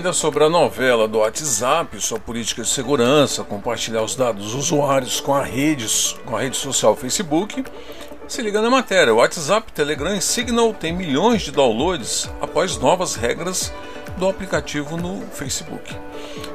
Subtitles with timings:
[0.00, 5.20] Ainda sobre a novela do WhatsApp, sua política de segurança, compartilhar os dados dos usuários
[5.20, 5.86] com a rede,
[6.24, 7.62] com a rede social Facebook,
[8.26, 9.12] se liga na matéria.
[9.12, 13.70] O WhatsApp, Telegram e Signal têm milhões de downloads após novas regras
[14.16, 15.94] do aplicativo no Facebook.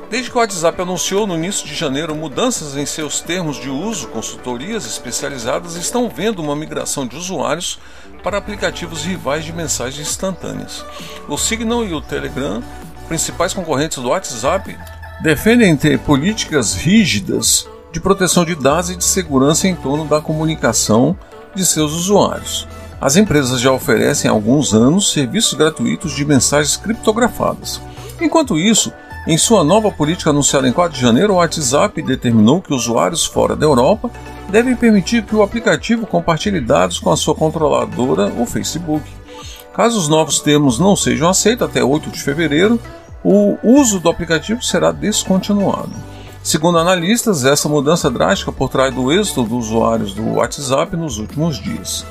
[0.09, 4.07] Desde que o WhatsApp anunciou no início de janeiro mudanças em seus termos de uso,
[4.07, 7.77] consultorias especializadas estão vendo uma migração de usuários
[8.23, 10.83] para aplicativos rivais de mensagens instantâneas.
[11.27, 12.63] O Signal e o Telegram
[13.05, 14.77] principais concorrentes do WhatsApp
[15.21, 21.17] defendem ter políticas rígidas de proteção de dados e de segurança em torno da comunicação
[21.55, 22.67] de seus usuários.
[22.99, 27.79] As empresas já oferecem há alguns anos serviços gratuitos de mensagens criptografadas.
[28.19, 28.91] Enquanto isso,
[29.27, 33.55] em sua nova política anunciada em 4 de janeiro, o WhatsApp determinou que usuários fora
[33.55, 34.09] da Europa
[34.49, 39.03] devem permitir que o aplicativo compartilhe dados com a sua controladora, o Facebook.
[39.75, 42.79] Caso os novos termos não sejam aceitos até 8 de fevereiro,
[43.21, 45.91] o uso do aplicativo será descontinuado.
[46.41, 51.61] Segundo analistas, essa mudança drástica por trás do êxito dos usuários do WhatsApp nos últimos
[51.61, 52.05] dias.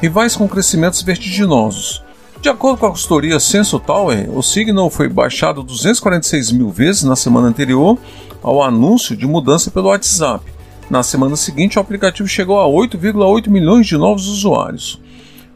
[0.00, 2.02] Rivais com crescimentos vertiginosos.
[2.40, 7.14] De acordo com a consultoria Censo Tower, o Signal foi baixado 246 mil vezes na
[7.14, 7.98] semana anterior
[8.42, 10.44] ao anúncio de mudança pelo WhatsApp.
[10.88, 14.98] Na semana seguinte, o aplicativo chegou a 8,8 milhões de novos usuários.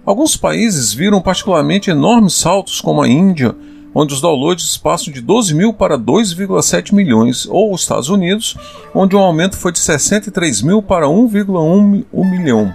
[0.07, 3.57] Alguns países viram particularmente enormes saltos, como a Índia,
[3.93, 8.57] onde os downloads passam de 12 mil para 2,7 milhões, ou os Estados Unidos,
[8.95, 12.73] onde o um aumento foi de 63 mil para 1,1 milhão.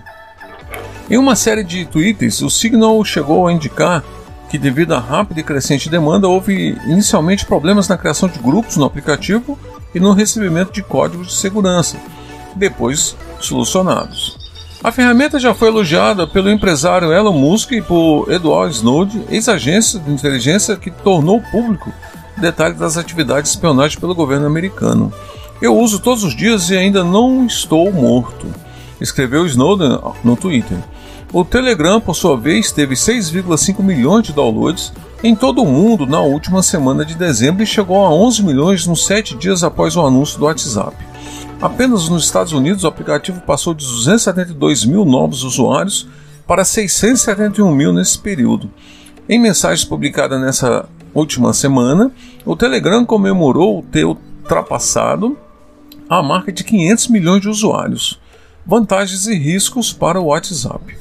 [1.09, 4.03] Em uma série de tweets, o Signal chegou a indicar
[4.49, 8.83] que, devido à rápida e crescente demanda, houve inicialmente problemas na criação de grupos no
[8.83, 9.57] aplicativo
[9.95, 11.95] e no recebimento de códigos de segurança,
[12.57, 14.40] depois solucionados.
[14.83, 20.11] A ferramenta já foi elogiada pelo empresário Elon Musk e por Edward Snowden, ex-agência de
[20.11, 21.93] inteligência que tornou público
[22.37, 25.13] detalhes das atividades de espionagem pelo governo americano.
[25.61, 28.47] Eu uso todos os dias e ainda não estou morto,
[28.99, 30.79] escreveu Snowden no Twitter.
[31.31, 34.91] O Telegram, por sua vez, teve 6,5 milhões de downloads
[35.23, 39.05] em todo o mundo na última semana de dezembro e chegou a 11 milhões nos
[39.05, 41.10] sete dias após o anúncio do WhatsApp.
[41.61, 46.07] Apenas nos Estados Unidos, o aplicativo passou de 272 mil novos usuários
[46.47, 48.67] para 671 mil nesse período.
[49.29, 52.11] Em mensagens publicadas nessa última semana,
[52.43, 55.37] o Telegram comemorou ter ultrapassado
[56.09, 58.19] a marca de 500 milhões de usuários.
[58.65, 60.97] Vantagens e riscos para o WhatsApp.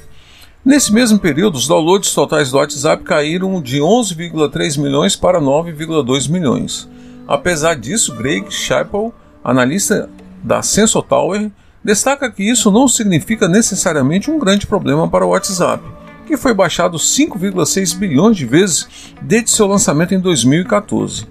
[0.63, 6.87] Nesse mesmo período, os downloads totais do WhatsApp caíram de 11,3 milhões para 9,2 milhões.
[7.27, 10.11] Apesar disso, Greg Chappell, analista
[10.43, 11.51] da Sensor Tower
[11.83, 15.83] destaca que isso não significa necessariamente um grande problema para o WhatsApp,
[16.27, 18.87] que foi baixado 5,6 bilhões de vezes
[19.21, 21.27] desde seu lançamento em 2014.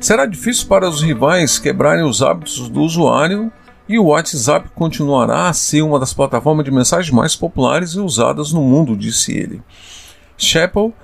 [0.00, 3.52] Será difícil para os rivais quebrarem os hábitos do usuário
[3.88, 8.52] e o WhatsApp continuará a ser uma das plataformas de mensagens mais populares e usadas
[8.52, 9.60] no mundo, disse ele.
[10.38, 10.94] Chappell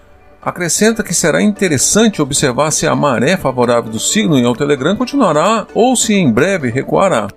[0.42, 5.96] acrescenta que será interessante observar se a maré favorável do Signal ao Telegram continuará ou
[5.96, 7.28] se em breve recuará,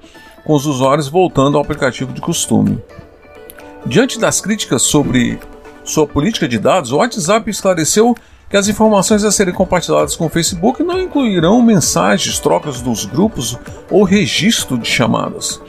[0.43, 2.81] com os usuários voltando ao aplicativo de costume.
[3.85, 5.39] Diante das críticas sobre
[5.83, 8.15] sua política de dados, o WhatsApp esclareceu
[8.49, 13.57] que as informações a serem compartilhadas com o Facebook não incluirão mensagens, trocas dos grupos
[13.91, 15.61] ou registro de chamadas.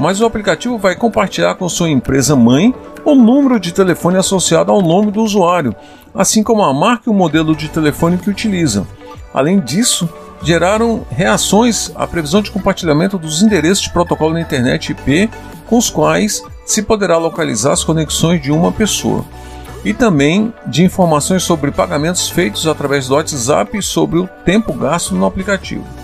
[0.00, 2.74] Mas o aplicativo vai compartilhar com sua empresa mãe
[3.04, 5.76] o número de telefone associado ao nome do usuário,
[6.14, 8.86] assim como a marca e o modelo de telefone que utilizam.
[9.34, 10.08] Além disso,
[10.42, 15.28] geraram reações à previsão de compartilhamento dos endereços de protocolo na internet IP
[15.66, 19.22] com os quais se poderá localizar as conexões de uma pessoa,
[19.84, 25.14] e também de informações sobre pagamentos feitos através do WhatsApp e sobre o tempo gasto
[25.14, 25.99] no aplicativo.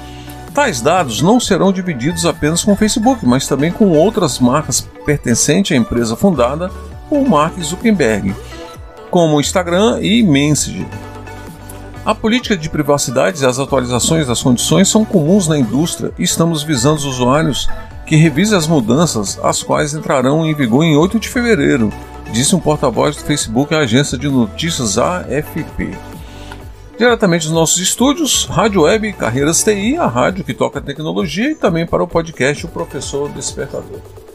[0.56, 5.76] Tais dados não serão divididos apenas com o Facebook, mas também com outras marcas pertencentes
[5.76, 6.70] à empresa fundada
[7.10, 8.34] por Mark Zuckerberg
[9.10, 10.86] como Instagram e Messenger.
[12.06, 16.62] A política de privacidade e as atualizações das condições são comuns na indústria e estamos
[16.62, 17.68] visando os usuários
[18.06, 21.92] que revisem as mudanças, as quais entrarão em vigor em 8 de fevereiro,
[22.32, 26.15] disse um porta-voz do Facebook à agência de notícias AFP.
[26.98, 31.86] Diretamente dos nossos estúdios, Rádio Web Carreiras TI, a rádio que toca tecnologia, e também
[31.86, 34.25] para o podcast O Professor Despertador.